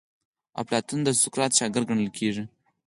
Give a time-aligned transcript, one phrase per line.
[0.61, 2.43] افلاطون د سقراط شاګرد ګڼل کیږي.